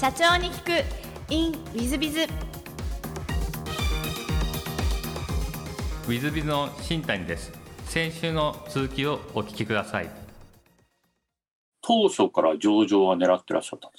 [0.00, 0.84] 社長に聞く。
[1.28, 7.50] In ウィズビズウィズビズの新谷です。
[7.86, 10.08] 先週の続きをお聞きください。
[11.82, 13.98] 当初から上場は狙ってらっしゃったんで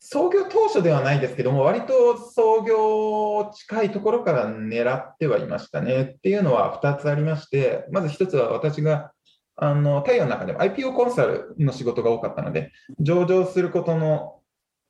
[0.00, 6.14] す創業当初ではないですけども、割と創業近いところから狙ってはいましたね。
[6.16, 9.12] っていうのは2つありまして、まず1つは私が
[9.54, 14.39] あの太陽の中でも IPO コンサルの仕事が多かったので、上場することの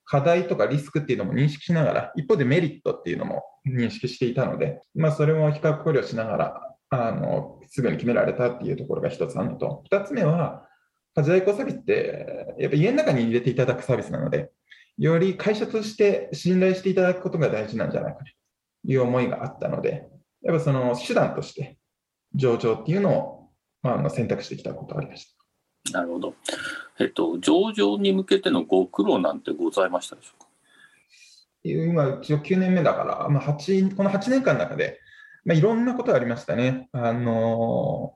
[0.04, 10.66] 課題とかリスクっていうのも認識しながら、一方でメリットっていうのも認識していたので、まあ、それも比較考慮しながらあの、すぐに決められたっていうところが1つあるのと、2つ目は、
[11.14, 14.50] 家事代行サービスって、やっぱ家の中に入れていただくサービスなので、
[14.98, 18.24] より会社として信頼していただくことが大事なんじゃないかと
[18.84, 20.08] いう思いがあったので、
[20.42, 21.78] やっぱその手段として
[22.34, 23.50] 上場っていうのを、
[23.82, 25.32] まあ、選択してきたことがありまし
[25.84, 25.92] た。
[25.92, 26.34] なるほど。
[27.00, 30.48] えっと、上場に向けてのご苦労なんてございましたでしょうか？
[31.64, 35.00] 今、一応9年目だから、まあ、8この8年間の中で、
[35.44, 36.88] まあ、いろんなことがありましたね。
[36.92, 38.14] あの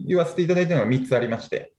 [0.00, 1.72] 言わせていただいたのが3つありまして、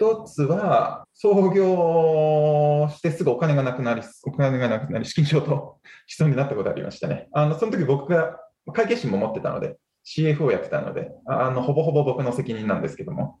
[0.00, 7.28] 1つは、創業してすぐお金がなくなり、お金がなくなり、資金ショートしそうになったことありましたね。
[7.32, 8.40] あのその時僕が
[8.72, 13.38] 会計士も持ってたので、CFO をやってたのであの、ほぼほぼ僕の責任なんですけども、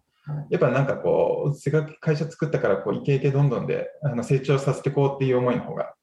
[0.50, 5.94] やっぱなんかこう、せっかく会社作ったからこうイケイケどんどんであの成長させていこうっていう思いの方が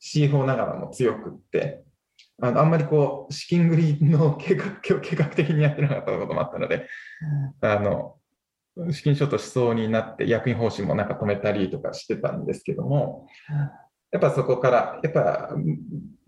[0.00, 1.82] CFO ながらも強くって、
[2.40, 6.88] あのあんまりこう資金繰りの計画計画的にやってなかったこともあったので、
[7.60, 8.16] あの
[8.90, 13.26] 資金ショートしそうになって役員報酬もなんか止めたりとかしてたんですけども、
[14.12, 15.50] やっぱそこからやっぱ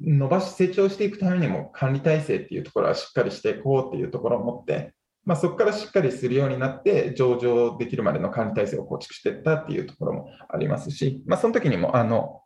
[0.00, 4.94] 伸ばし成長していくためにも管理体制っていうところはしっかりしていこうっていうところを持って、
[5.24, 12.42] まあ、そこからしっかりするようになって上場できるまでの管理体制を構築していったっていうところもありますし、まあ、その時にもあの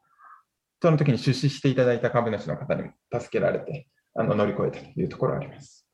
[0.80, 5.88] その時に出資していただいた株主の方にも助けられてあの乗り越えたというところがあります。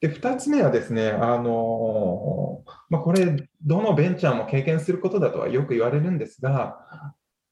[0.00, 6.78] で、2つ目はですね、あのまあ、これ、どのベンチャーも経験することだとはよく言われるんですが、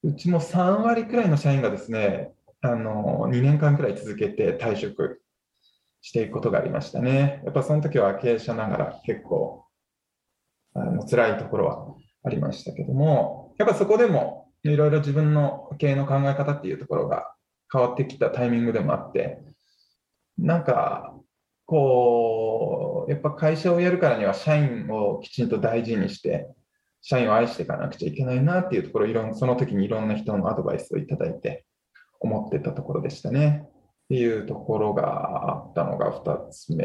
[0.05, 5.23] うちも3割くらいの社員がですね、あの2年間くらい続けて退職
[6.07, 7.43] していくことがありましたね。
[7.45, 9.65] やっぱその時は経営者ながら結構
[10.73, 17.35] あの辛いところはありましたけども、やっぱそこでもいろいろ自分の経営の考え方っていうところが
[17.73, 19.41] 変わってきたタイミングでもあって、
[20.39, 21.13] なんか
[21.65, 26.47] こう、やっぱ会社をやるからには社員をきちんと大事にして、
[27.03, 31.67] 社員を愛していかなくちゃいけないなっていうところ、いろんその時にいろんな人のアドバイスをいただいて、
[32.21, 33.67] 思ってたところでしたね。
[34.07, 36.85] っていうところがあったのが2つ目。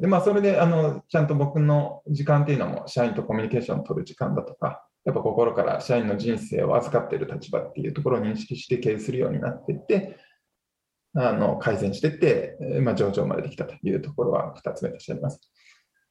[0.00, 10.18] で、まあ、それで、あの、ちゃんと僕の時間っていうのも、社員とコミュニケーションを取る時間だとか、やっぱ心から社員の人生を預かっている立場っていうところを認識して経営するようになっていって、
[11.14, 15.40] あの改善していって、まあ、上場までできたというところは2つ目としてあります。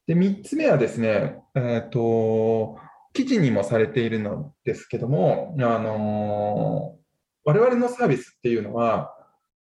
[0.08, 2.78] で3つ目はですね、えーと、
[3.14, 6.98] 記事にもされているのですけども、あの
[7.44, 9.16] 我々のサービスっていうのは、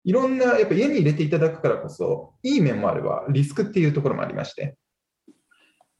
[0.04, 4.76] いろんな、やっぱ家に入れていただくからこそ、いい面もあれば、リスクっていうところもありまして、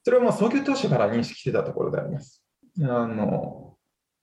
[0.05, 2.43] それはもう創業当初から認識してたところであります。
[2.83, 3.77] あの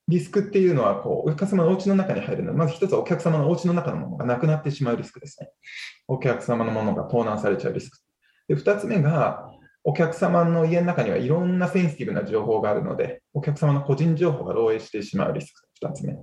[0.07, 5.49] リスクっていうのはこう、お客様のお家の中に入るので、まず一つはお客様のお家の中のものがなくなってしまうリスクですね。
[6.07, 7.97] お客様のものが盗難されちゃうリスク。
[8.47, 9.51] で、二つ目が、
[9.83, 15.61] お客様の家の中にはいろんなセンシティブな情報があるので、お客様の個人情報が漏洩してしまうリスク。
[15.81, 16.17] 二つ目。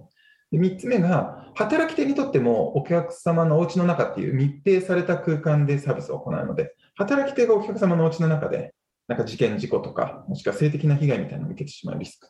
[0.55, 8.73] で3つ目が、働き手にとってもお客様のお家の中っていう密閉された空間でサービスを行うので、働き手がお客様のお家の中で、
[9.09, 12.29] なんか事件、事故とか、もしくは性的な被害みたいなのを受けてしまうリスク。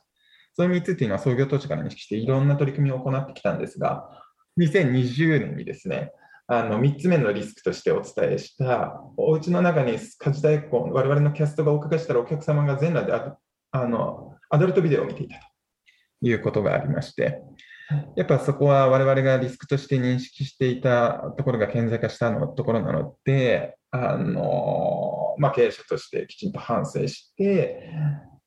[0.55, 4.09] そういう3つっていうのは創業当初から認識していろんな取り組みを行ってきたんですが、
[4.59, 6.13] 2020年にですね、
[6.47, 13.37] あの3つ目のリスクとしてお伝えした、お家の中に家事代行、我々のキャストがお伺いしたら、お客様が全裸で
[13.73, 15.43] あのアダルトビデオを見ていたと
[16.23, 17.43] いうことがありまして、
[18.17, 27.91] やっぱそこは我々がリスクとして認識していたところが顕在化したのところなので、あのまあ、経営者としてきちんと反省して、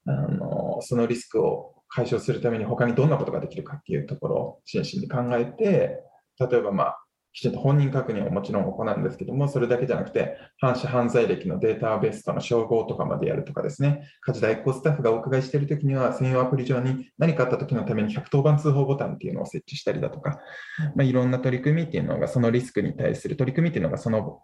[0.05, 5.99] あのそのリスクを解消するために他にどんなことができるかっていうところを真摯に考えて、
[6.39, 6.99] 例えばまあ、
[7.37, 20.39] きちんと本人確認はもちろん行うんですけども、それだけじゃなくて、反社犯罪歴のデータベースとの照合とかまでやるとかですね、家事代行スタッフがお伺いしているときには、専用アプリ上に何かあったときのために110番通報ボタンっていうのを設置したりだとか、
[20.95, 24.41] まあ、いろんな取り組みっていうのが、そのリスクに対する取り組みっていうのが、その、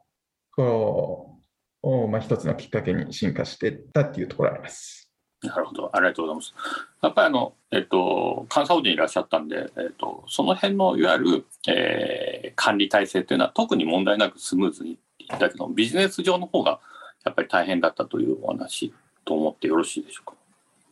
[0.56, 1.39] こ
[1.81, 5.04] う、まあ、一つのきっかけに進化していったっていうところあります。
[5.44, 6.54] なるほど、ありがとうございます。
[7.01, 12.23] やっぱりあの、えっと、監査法人いらっしゃったんで、えっと、その辺のいわゆる、え
[12.55, 16.79] 管理体制というのは特に問題なくスムーズにいったけど、ビジネス上の方が
[17.23, 18.94] やっぱり大変だったというお話
[19.25, 20.31] と思ってよろしいでしょう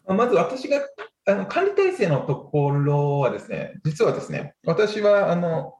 [0.08, 0.14] か？
[0.14, 0.82] まず私が
[1.28, 5.76] あの管理体制のところはですね、実はですね、私はあの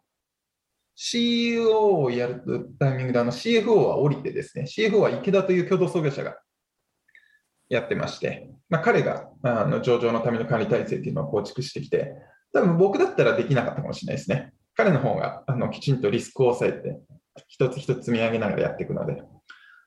[0.96, 6.38] CEO をやるタイミングであの CFO は降りてですね、CFO は池田という共同創業者が
[7.70, 12.14] やってまして、まあ、彼があの上場のための管理体制っていうのを構築してきて、
[12.54, 14.54] 多分僕だったらできなかったかもしれないですね。
[14.82, 17.00] 彼の方があのきちんとリスクを抑えて、
[17.48, 19.22] 一つ一つ積み上げながらやっていくので、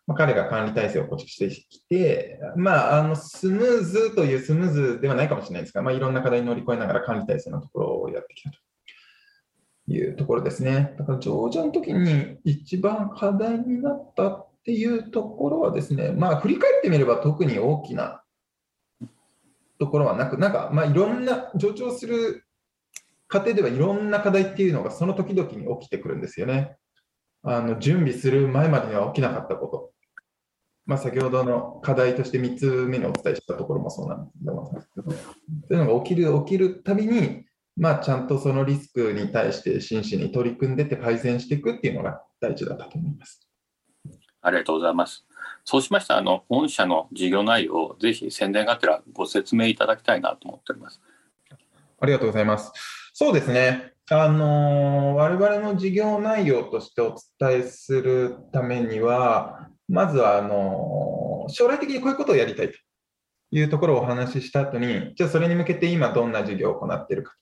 [0.07, 8.57] まあ、彼が管理体制を構築してきて、まあ、あのスムーズというスムーズではないかもしれないですが、まあ、いろんな課題に乗り越えながら管理体制のところをやってきたと
[9.89, 10.95] いうところですね。
[10.97, 18.23] だから上場の時に一番課題になったっていうところはですね、まあ、振り返ってみれば特に大きな
[19.81, 22.44] ところはなく、なんか、まあ、いろんな上場する
[23.29, 26.77] 過程ではいろんな課題っていうのがその時々に起きてくるんですよね。
[27.43, 29.91] あの準備する前までには起きなかったこと。
[30.87, 34.33] まあ、先ほどの課題として3つ目にお伝えしたところもそうなんで
[34.83, 35.19] すけど、そ
[35.71, 37.45] ういうのが起きる、起きるたびに、
[37.77, 43.49] まあ、ちゃんとそのリスクに対して真摯に取り組んでって改善していくっていうのが大事だったと思います。
[44.43, 45.27] ありがとうございます。
[45.65, 51.01] そうしましたら、あの、御社の事業内容をぜひ宣伝がてらご説明いただきたいなと思っております。
[51.99, 53.04] ありがとうございます。
[53.17, 53.93] そうですね。
[54.11, 62.75] あのー我々の事業内容としてお伝えするためには、まずはあの将来的にこういうことをやりたいと
[63.53, 67.35] いうところをお話しした後に、じゃあそれに向けて今どんな事業を行っているか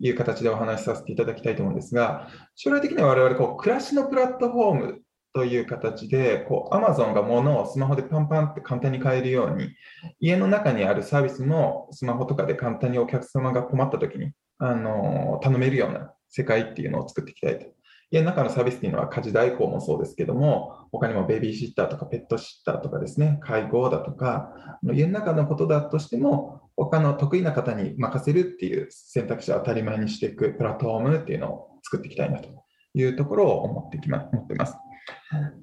[0.00, 5.02] という形でお話しさせていただきたいと思うんですが、将来的には我々こう暮らしのプラットフォーム
[5.34, 9.74] という形で、こう Amazon が物をスマホでパンパンって簡単に買えるように、
[10.20, 17.66] 家の中にあるサービスもスマホとかで簡単にお客様が困った時にあの頼めるような世界っていうのを作っていきたいと。
[18.10, 24.50] 家の中のサービスっていうのは家事代行もそうですけども、他にもベビーシッターとかペットシッターとかですね、介護だとか、
[24.94, 32.48] 家の中のことだとしても、他の得意な方に任せるっていう選択肢を当たり前にしていくプラットフォームっていうのを作っていきたいなと
[32.94, 34.74] いうところを思ってきま思ってます。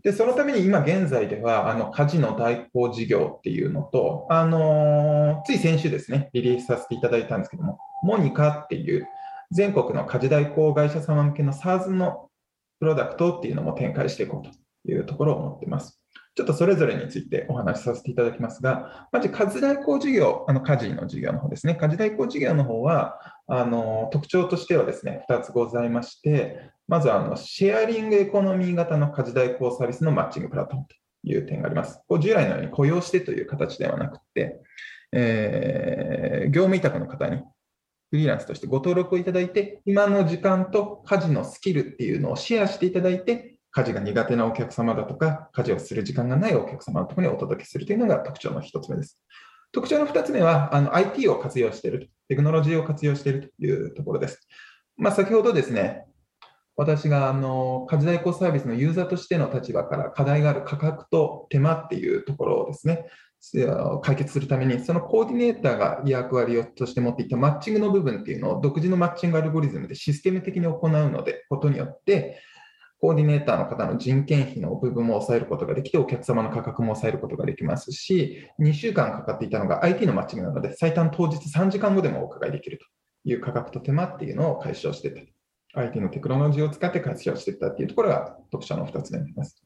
[0.03, 9.07] で、そのために今現在では、あの、家事の代行事業っていうのと、あのーつい先週ですね、リリースさせていただいたんですけども、モニカっていう
[9.51, 12.29] 全国の家事代行会社様向けの SARS の
[12.79, 16.01] プロダクトっていうのも展開していこうというところを思ってます。
[16.35, 32.01] ちょっとそれぞれについてお話しさせていただきますが、まず家事代行事業、あの家事の事業の方ですね、家事代行事業の方は、あの特徴としてはですね、2つございまして、まずあのシェアリングエコノミー型の家事代行サービスのマッチングプラットフォームという点があります。
[32.07, 34.59] こう従来のように雇用してという形ではなくて、
[35.11, 37.41] えー業務委託の方に
[38.11, 49.19] フリーランスとしてご登録をいただいて、今の時間と家事のスキルっていうのをシェアしていただいて、家事が苦手なお客様だとか、家事をする時間がないお客様のところにお届けするというのが特徴の一つ目です。
[49.71, 54.47] 特徴の二つ目は、あの IT を活用していると、テクノロジーを活用しているというところです。
[54.95, 56.05] まあ、先ほどですね、
[56.77, 63.05] 私があの家事代行サービスのユーザーとしての立場から課題がある価格と手間っていうところをですね、
[64.01, 72.41] 解決するために、そのコーディネーターが役割をとして持っていたマッチングの部分っていうのを独自のマッチングアルゴリズムでシステム的に行うので、ことによって、
[72.99, 82.85] コーディネーターの方の人件費の部分も抑えることができて、お客様の価格も抑えることができますし、2週間かかっていたのが IT のマッチングなので、最短当日3時間後でもお伺いできると
[83.25, 85.34] いう価格と手間っていうのを解消していった。
[85.75, 89.63] IT のテクノロジーを使って解消していったっていうところが特徴の2つ目になります。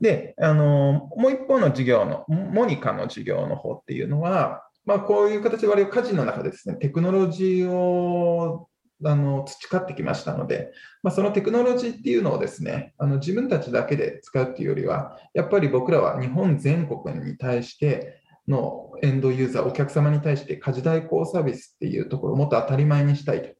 [0.00, 8.68] で、あのもう一方の事業の、モニカの事業の方っていうのは、まあ、こういう形で我々家事の中でですね、テクノロジーを
[9.04, 23.59] あの培ってきましたので、まあ、そのテクノロジーっていうのをですね、あの自分たちだけで使うっていうよりは、やっぱり僕らは日本全国に対してのエンドユーザー、お客様に対して家事代行サービスっていうところをもっと当たり前にしたいと。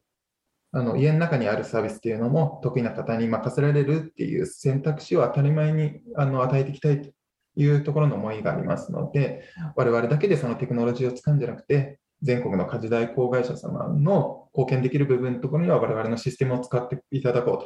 [0.73, 7.11] あの家の中にあるサービスっていうのも得意な方に任せられるっていう選択肢を当たり前にあの与えていきたいと
[7.57, 17.59] いうところの思いがありますので、我々だけでそのテクノロジーを使うんじゃなくて、全国の家事代行会社様の貢献できる部分のところには我々のシステムを使っていただこう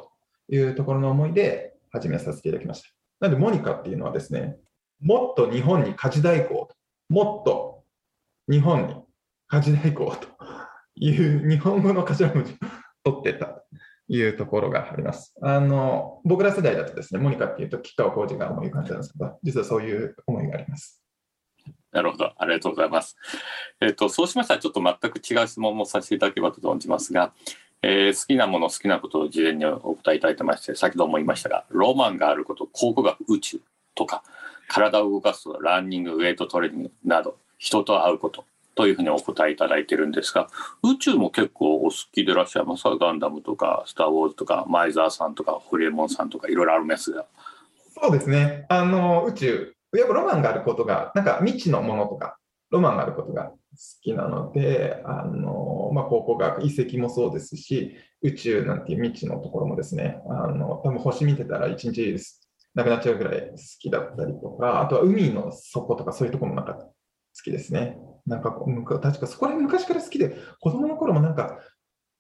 [0.49, 2.89] というところの思いで始めさせていただきました。
[3.21, 4.57] なので、モニカっていうのはですね、
[5.01, 6.69] もっと日本に家事代行、
[7.09, 7.85] もっと
[8.51, 8.95] 日本に
[9.49, 10.29] 家事代行と
[10.97, 12.55] いう日本語の頭文字を
[13.05, 13.63] 取ってたと
[14.09, 15.35] いうところがあります。
[15.43, 21.05] あの僕ら世代だとですね、モニカっていうと吉川浩司が思い浮かんじゃうんですけど、実はそういう思いがあります。
[21.93, 23.17] なるほど、ありがとうございます。
[23.81, 27.33] えっ、と、そうしましたら、ちょっと全く違う質問もさせていただければと存じますが、
[27.83, 33.61] えー好きなもの、好きなことを事前にお答えいただいてまして、先ほども言いましたが、ロマンがあること、考古学、宇宙
[33.95, 34.25] とか、
[34.69, 38.45] 体を動かすと、ランニング、ウェイトトレーニングなど、人と会うこと
[38.75, 40.49] というふうにお答えいただいてるんですが、
[40.83, 42.97] 宇宙も結構お好きでいらっしゃいますか？
[42.97, 47.27] ガンダムとか、スター・ウォーズとか、前澤さんとか、ホリエモンさんとか、いろいろあるんですが、
[48.01, 48.67] そうですね。
[48.69, 52.39] あの、宇宙、やっぱロマンがあることが、なんか未知のものとか、
[52.71, 53.57] ロマンがあることが好
[54.03, 62.17] きなので、あの、まあ、考古学、遺跡もそうですし、宇宙なんていう未知のところもですね、あの、多分星見てたら一日
[62.75, 66.91] なくなっちゃうぐらい好きだったりとか、あとは海の底とかそういうところもなんか好
[67.45, 67.97] きですね。
[68.27, 68.53] なんか
[69.01, 71.61] 確かそこら辺昔から好きで、子供の頃もなんか、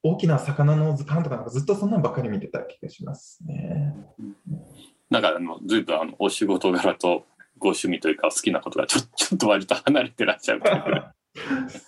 [0.02, 3.94] 大きな魚の図鑑とかなんかずっとそんなんばっかり見てた気がしますね。
[5.08, 7.24] なんかあの、ずいぶんあのお仕事柄と
[7.58, 10.62] ご趣味というか、好きなことがちょ ちょっと割と離れてらっしゃる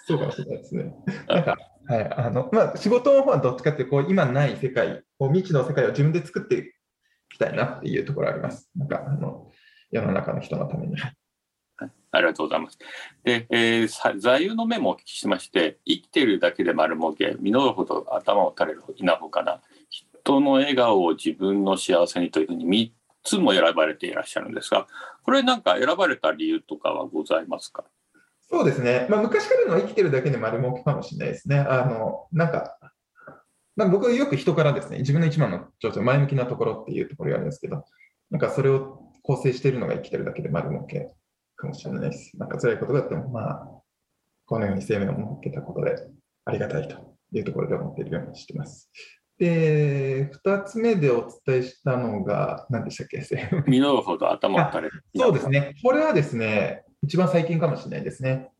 [0.06, 0.94] そうかもしれないですね。
[1.28, 1.56] なんか、
[1.88, 6.72] はい、あの、まあ、仕事の方はどっちかっていうと、こう、今ない世界、未知の世界を自分で作ってい
[7.28, 8.70] きたいなっていうところあります。
[8.74, 9.50] なんか、あの、
[9.90, 10.96] 世の中の人のために。
[12.16, 12.78] ありがとうございます。
[13.24, 22.90] で、えー座右の銘もお聞きしまして、生きているだけで丸儲け、実るほど頭を垂れる稲穂かな、人の笑顔を自分の幸せにというふうに3
[23.22, 24.86] つも選ばれていらっしゃるんですが、
[25.22, 27.84] これなんか選ばれた理由とかはございますか？
[28.48, 29.06] そうですね。
[29.10, 31.58] まあ、昔からの生きてるだけで丸儲けかもしれないですね。
[31.58, 32.78] あの、なんか、
[33.74, 37.84] なんか僕はよく人からですね、自分の一番の長所、前向きなところっていうところがあるんですけど、
[38.30, 41.12] なんかそれを構成しているのが生きてるだけで丸儲け
[41.56, 42.36] かもしれないです。
[42.36, 43.68] なんか辛いことがあっても、まあ、
[44.46, 45.96] このように生命を設けたことで
[46.44, 48.90] ありがたいというところで思っているようにしています。
[49.38, 53.20] で、二つ目でお伝えしたのが、何でしたっけ？
[53.20, 55.04] 実るほど頭を垂れる。
[55.14, 55.74] そうですね。
[55.82, 58.50] これはですね、一番最近かもしれないですね。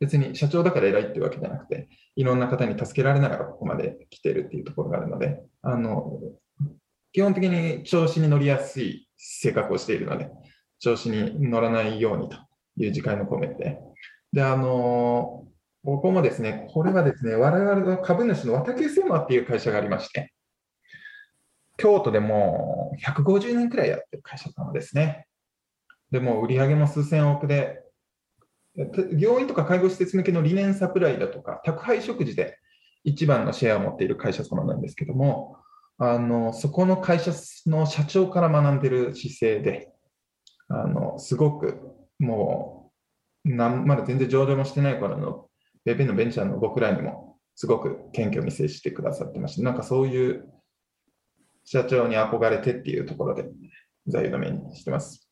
[0.00, 6.18] 別に社長だから偉いっていうわけじゃなくて、いろんな方に助けられながらここまで来てるっていうところがあるので、あの、
[7.12, 10.30] 基本的に調子に乗りやすい性格をしているので、
[10.80, 12.36] 調子に乗らないようにと
[12.76, 13.54] いう時間を込めて。
[13.54, 13.78] で、
[14.32, 15.46] であの、
[15.84, 20.32] ここもですね、これはですね、我々の株主の綿球セマっていう会社がありまして、
[21.76, 25.26] 京都でも150年くらいやってる会社なのですね。
[26.10, 27.82] でも売り上げも数千億で、
[29.18, 32.58] 病院とか介護施設向けの理念サプライだとか、宅配食事で
[33.04, 35.56] 一番のシェアを持っている会社様なんですけども、
[35.98, 37.32] あのそこの会社
[37.66, 39.90] の社長から学んでる姿勢で、
[40.70, 41.80] あのすごく
[42.18, 42.90] も
[43.44, 45.46] うなん、まだ全然上場もしてない頃の
[45.84, 50.44] ベベのベンチャーの僕らにもすごく謙虚に接してくださってまして、なんかそういう
[51.64, 53.44] 社長に憧れてっていうところで
[54.06, 55.28] 座右の銘にしてます。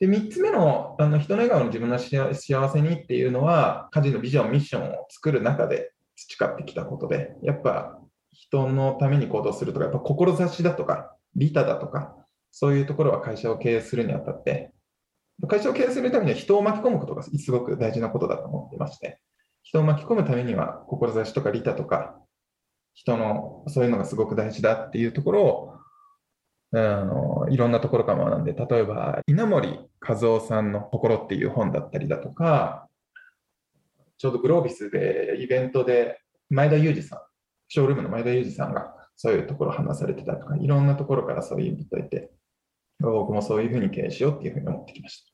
[0.00, 8.00] で、3つ目のあの人の笑顔の自分の幸幸せにっていうのは、家事のビジョン、ミッションを作る中で培ってきたことで、やっぱ
[8.32, 12.16] 人のために行動するとか、やっぱ志だとか、利他だとか、
[12.52, 14.70] そういうところは会社を経営するにあたって、
[15.48, 19.18] 会社を経営するためには人を巻き込むことがすごく大事なことだと思ってまして、
[19.62, 22.20] 人を巻き込むためには、志とか利他とか、
[22.94, 25.74] 人のそういうのがすごく大事だっていうところを、
[26.74, 32.88] あのいろんなところから学んで、例えば稲森和夫さんの心っていう本だったりだとか、
[34.18, 37.18] ちょうどグロービスでイベントで前田裕二さん、
[37.68, 42.30] ショールームの前田裕二さんがそういうところを話されてたとか、いろんなところからそういう意味といて、
[43.10, 45.32] 僕もそういうふうに経営しようっていうふうに思ってきました。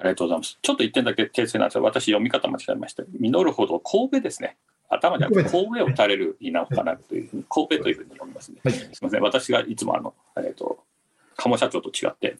[0.00, 0.58] ありがとうございます。
[0.60, 3.04] ちょっと一点だけ訂正なんですが、私読み方間違えました。
[3.18, 4.56] 実るほど神戸ですね。
[4.88, 8.58] 頭じゃなくて神戸を垂れる稲穂かなというふうに、神戸というふうに読みますね。
[8.64, 9.22] はい、すみません。
[9.22, 10.84] 私がいつもあの、えっ、と、
[11.36, 12.38] 鴨社長と違って、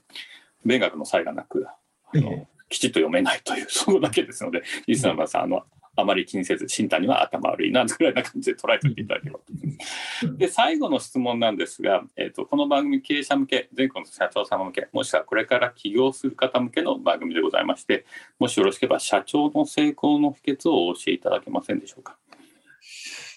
[0.64, 5.64] 勉学の才がなく、あの、えきちっと読めないという、そこだけですので、リスナーさん、あの、
[6.00, 10.36] あまり気にせず、新谷は頭悪いな、ぐらいな感じで捉えておいていただければと思います。
[10.38, 18.04] で、最後の質問なんですが、えっ、と、この番組経営者向け、全国の社長様向け、もしくはこれから起業する方向けの番組でございまして、
[18.38, 22.16] もしよろしければ社長の成功の秘訣をお教えいただけませんでしょうか？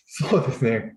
[0.05, 0.96] そうですね、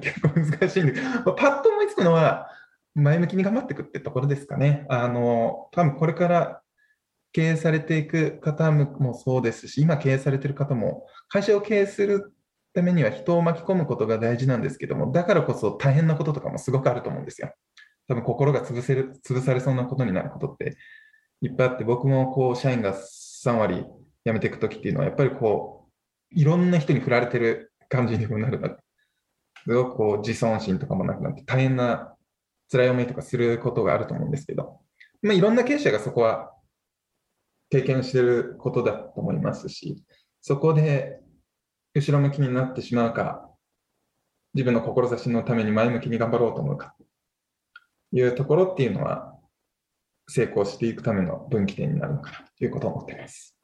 [0.00, 2.48] 結構難しいんで、まあパッと思いつくのは、
[2.94, 4.84] 前向きに頑張っていくってところですかね。
[4.90, 6.61] あの、多分これから
[7.32, 12.32] 経営されていく方もそうですし、今経営されている方も、会社を経営する
[12.74, 17.52] ためには人を巻き込むことが大事なんですけども、だからこそ大変なこととかもすごくあると思うんですよ。
[18.08, 20.76] 多分心が潰せる潰されそうなことになることって
[21.40, 23.84] いっぱいあって、僕もこう社員が3割
[24.24, 28.76] 辞めていくときっていうのは、やっぱりこう、いろんな人に振られてる感じにもなるので、
[29.64, 32.14] すごくこう自尊心とかもなくなって、大変な
[32.70, 34.80] 辛い思いとかすることがあると思うんですけど、
[35.22, 36.52] まあ、いろんな経営者がそこは
[37.72, 40.04] 経験してることだと思いますし、
[40.42, 41.20] そこで
[41.94, 43.48] 後ろ向きになってしまうか、
[44.52, 46.94] 自分の志のために前向きに頑張ろうと思うか、
[48.12, 49.32] いうところっていうのは、
[50.28, 53.56] 成功していくための分岐点になるのかなということを思っています。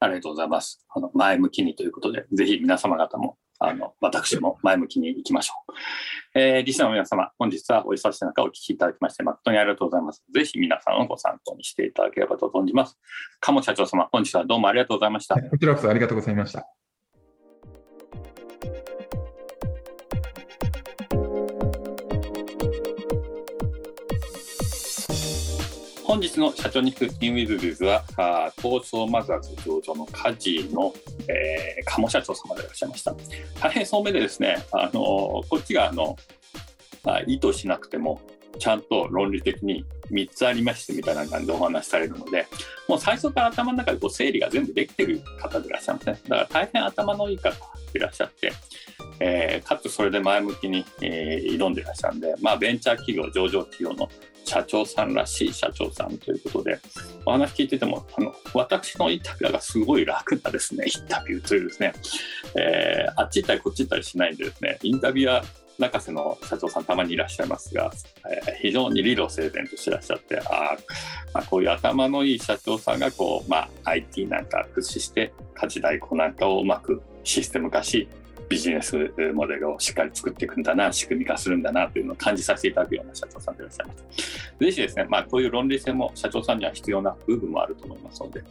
[0.00, 0.84] ありがとうございます。
[0.94, 6.38] あの前向きにということで、ぜひ皆様方も、あの私も前向きにいきましょう。
[6.38, 10.24] えー、リスナーの皆様、本日はお忙しい中お聞きいただきまして誠にありがとうございます。
[10.32, 12.98] ぜひ皆さんをご参考にしていただければと存じます。
[13.40, 15.36] 鴨社長様、本日はどうもありがとうございました。
[15.36, 16.83] こちらこそありがとうございました。
[26.14, 30.94] 本日の社長に聞くインウィズビズは、あ東証マザーズ上場のカジの、
[31.26, 33.12] えー、鴨社長様でいらっしゃいました。
[33.60, 35.00] 大変そうめでですね、あの
[35.48, 36.16] こっちがあの、
[37.02, 38.20] まあ、意図しなくても、
[38.60, 42.46] ちゃんと論理的に3つありましてみたいな感じでお話しされるので、
[42.86, 46.20] もう最初から頭の中でこう整理が全部できてる方でいらっしゃいますね。
[46.28, 47.56] だから大変頭のいい方
[47.92, 48.52] いらっしゃって、
[49.18, 54.08] えー、かつそれで前向きに、えー、挑んでいらっしゃるんで、まあ、ベンチャー企業、上場企業の
[54.44, 56.78] 社長さんらしい社長さんということで、
[57.24, 61.92] お話聞いてても、あの私のインタビュアーがすごい楽なですね、インタビューというですね、
[62.56, 67.92] えー、あっち行ったりこっち行ったりしないんでですね、インタビュアー中瀬の社長さんたまにいらっしゃいますが、
[68.46, 70.76] えー、非常に理路整然としてらっしゃってあ、
[71.32, 78.08] まあ、こういう頭のいい社長さんがこう、まあ、IT なんか駆使して家事代行なんかをうまくシステム化し
[78.54, 84.54] ビジネスモデルをしっかり作っていくんだな、仕組み化するんだなというのを感じさせていただくような社長さんでいらっしゃいます。
[84.60, 88.44] ぜひですね、まあ、こういう論理性も社長さんには必要な部分もあると思いますので、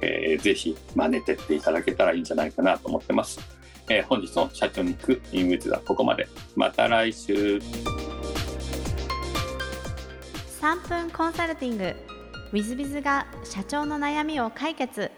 [0.00, 3.38] えー、ぜひ真似てっていただけたらいいんじゃないかなと思ってます。
[3.90, 6.26] えー、本日の社長に行くインウィズはここまで。
[6.56, 7.60] また来週。
[10.62, 11.96] 3分コンサルティング w
[12.54, 15.10] i z b i が社長の悩みを解決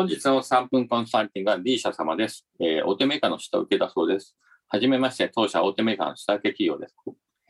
[0.00, 2.46] 本日の3分コンサルティングは D 社様です。
[2.58, 4.34] えー、大手メーカーの下請けだそうです。
[4.66, 6.96] はじめまして、当社大手メーカーの下請け企業です。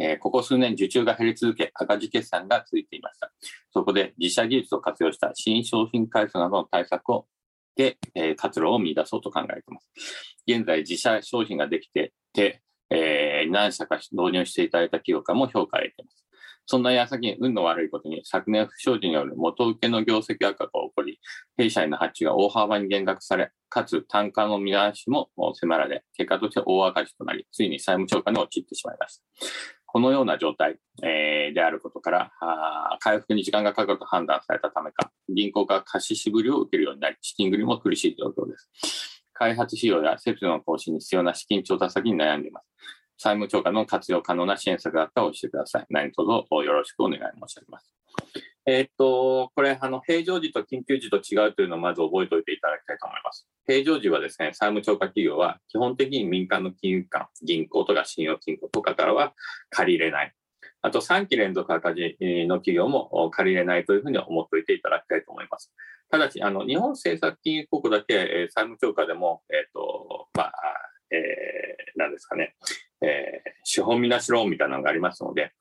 [0.00, 3.30] えー、ここ数年受注が減り続け、赤字決算が続いていました。
[3.72, 7.28] そこで自社技術を活用した新商品開発などの対策を
[7.76, 9.88] で、えー、活路を見出そうと考えています。
[10.44, 16.26] 現在、自社商品ができてて、えー、何社か導入していただいた企業家も評価を得ています。
[16.66, 21.20] そんな矢先に運の悪いことに昨年不祥事による元請けの業績悪化が起こり、
[21.56, 29.24] 弊社への発注が大幅に減額され、かつ単価の見直しも迫られ、結果として大赤字となり、ついに債務超過に陥ってしまいました。
[29.92, 38.70] このような状態、えー、であることからあ、回復に時間がかかると判断されたためか、銀行が貸し渋りを受けるようになり、資金繰りも苦しい状況です。
[39.32, 42.66] 開発費用や設備の更新に必要な資金調達先に悩んでいます。
[43.22, 45.86] 債務超過の活用可能な支援策があったら教えてください。
[45.90, 47.94] 何卒よろしくお願い申し上げます。
[48.64, 53.46] えー、っと、これ、あの、平常時と緊急時と違うというのをまず覚えておいていただきたいと思います。
[53.66, 59.34] 平常時はですね、債務超過企業は基本的に民間の金融機関、銀行とか信用金庫とかからは
[59.68, 60.32] 借りれない。
[60.80, 65.70] あと3期連続赤字の企業も借りれないというふうに思っておいていただきたいと思います。
[66.10, 70.52] ただし、あの日本政策金融国だけ、え債務超過でも、えっ、と、まあ、
[71.10, 72.56] えー、なんですかね、
[73.02, 75.52] えー、資本みなしローンみたいなのがありますので、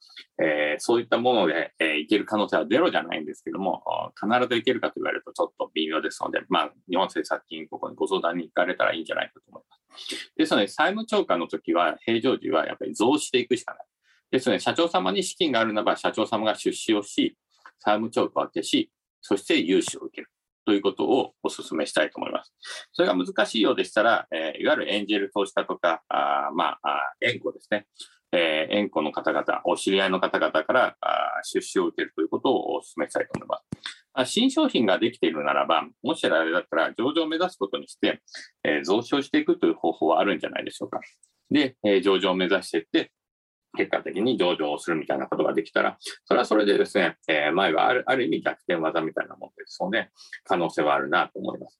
[0.42, 3.84] えー、そういったもので、えー、いける可能性はゼロじゃないんですけども、
[4.20, 10.32] 必ずいけるかと言われるとちょっと微妙ですので、まあ、日本政策金融国にご相談に行かれたらいいんじゃないかと思います。
[10.38, 13.86] ですので、債務超過の時は、平常時はやっぱり増していくしかない。
[14.32, 17.38] ですので、社長様に資金があるならば、社長様が出資をし、
[17.80, 20.30] 債務超過を消し、そして融資を受ける。
[20.70, 22.54] ということをお勧めしたいと思います。
[22.94, 27.88] それが難しいようでしたら、えー、いわゆるエンジェル投資家とか、あまあ、円弧ですね。
[28.32, 33.64] えー、円弧の方々、お知り合いの方々からあ出資を受けるということをお勧めしたいと思いま
[34.26, 34.32] す。
[34.32, 38.22] 新商品ができているならば、もしあれだったら上場を目指すことにして、
[38.64, 41.00] えー、増資をしていくという方法はあるんじゃないでしょうか。
[41.50, 43.12] で、えー、上場を目指していって、
[43.78, 50.10] 結果的に上場するみたいなことができたら、それはそれでですね、えー、前はあるある意味逆転技みたいなものですので、
[50.44, 51.80] 可能性はあるなと思います。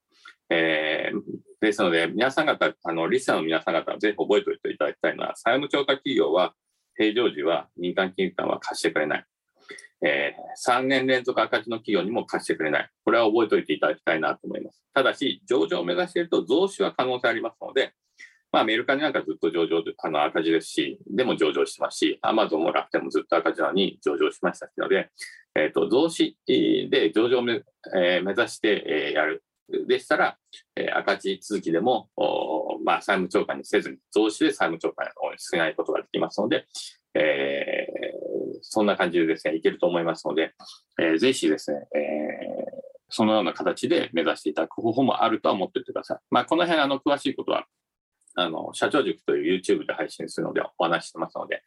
[0.52, 1.22] えー、
[1.62, 6.54] ですので、皆さん方、あの、リスナーの皆さん方ぜひ覚えておいていただきたいのは、債務超過企業は、
[6.96, 9.26] 平常時は民間金融機関は貸してくれない。
[10.02, 12.90] えー、3年連続赤字の企業にも貸してくれない。
[13.04, 14.84] これは覚えておいていただきたいなと思います。
[14.94, 17.94] ただし、上場を目指していると増資は可能性ありますので、
[18.52, 25.10] まあ、メルカリなんかずっと上場、あの赤字ですし、でも上場してますし、アマゾンも楽天もずっと赤字なのに上場しましたので、
[25.56, 27.62] え、ー、と、増資で上場を目,、
[27.96, 29.44] えー、目指して、えー、やる。
[29.88, 30.36] でしたら、
[30.76, 32.10] えー、赤字続きでも、
[32.84, 36.66] まあ、債務超過にせずに、増資で債務超過に進めないことができますので、
[37.14, 40.56] えー、そんな感じでですね、いけると思いますので、
[41.00, 46.18] えー、ぜひですね、えーそのような形で目指していただく方法もあるとは思っておいてください。
[46.30, 47.66] まあ、この辺、あの、詳しいことは、
[48.44, 51.64] あの、社長塾という YouTube で配信するのでお話してますので、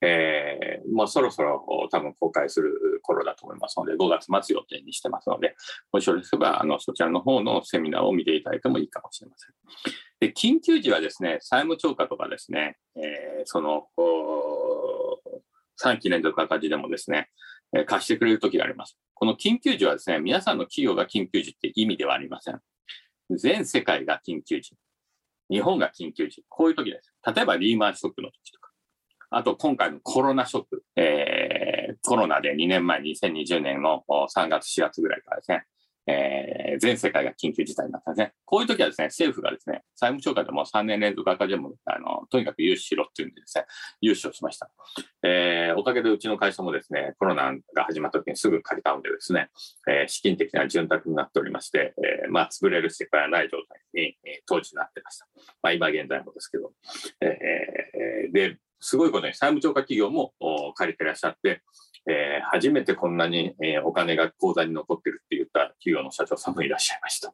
[0.00, 5.56] えー、もうそろそろ多分公開する頃だと思いますので、5月末予定にしてますので、
[5.92, 9.54] もしよろしければ、あの、そちらの方のセミナーを見ていただいてもいいかもしれません。
[10.20, 13.88] で、緊急時はですね、債務超過とかですね、えー、その、
[15.82, 17.30] 3期連続赤字でもですね、
[17.76, 18.98] え、貸してくれる時があります。
[19.14, 22.60] この緊急時はですね、皆さんの企業が緊急時って意味ではありません。
[23.36, 24.72] 全世界が緊急時。
[25.50, 26.44] 日本が緊急時。
[26.48, 27.14] こういう時です。
[27.34, 28.70] 例えばリーマンショックの時とか。
[29.30, 30.84] あと今回のコロナショック。
[30.96, 35.64] えー、コロナで2年前、2020年の3月、4月ぐらいからですね、
[36.08, 38.32] えー、全世界が緊急事態になったんですね。
[38.46, 43.66] こういう時はですね、政府がですね、債務超過でも3年連続赤字も、あの、とにかく融資しろっていうんでですね、
[44.00, 44.70] 融資をしました。
[45.22, 49.50] えー、おかげでうちの会社もですね、コロナが始まった時にすぐ借りたのでですね、
[49.86, 51.94] えー、資金的な潤沢になっておりまして、
[52.24, 55.26] えー、まあ、潰れる世界はない状態に、えー、当時なってました。
[55.62, 56.72] まあ、今現在もですけど。
[57.20, 60.32] えー、で、すごいことに債務超過企業も
[60.74, 61.62] 借りてらっしゃって、
[62.08, 65.22] えー、初めてこんなに、えー、お金が口座に残ってる
[65.64, 67.32] った企業の社長さんもいらっしゃいました。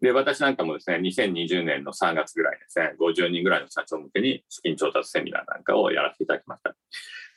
[0.00, 6.74] で、私なんかもですね、2020年の3月ぐらいですね、50人ぐらいの社長向けに資金調達セミナーなんかをやらせていただきました。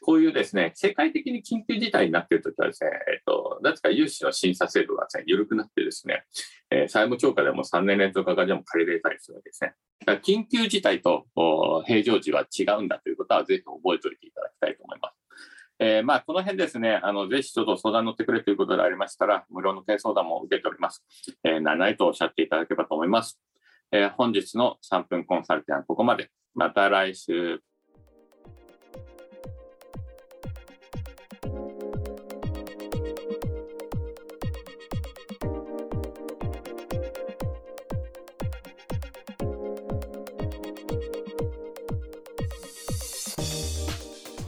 [0.01, 6.23] こういうですね、世界的に緊急事態になっているときはですね、えっと、なぜか融資の審査制度がですね、緩くなってですね、
[6.69, 9.73] えー、債務超過でも3年連続赤字でも借りれたりするわけですね。
[10.05, 11.25] だから緊急事態と
[11.85, 15.22] 平常時は違うんだということはぜひ覚えておいていただきたいと思います。
[15.79, 21.03] えー、まあ、この辺ですね、あの、ぜひちょっと相談乗ってくれということでありましたら、無料の経相談も受けております。
[21.43, 23.39] えー、7いとおっしゃっていただければと思います。
[23.91, 26.29] えー、本日の3分コンサルティアンここまで。
[26.55, 27.61] また来週。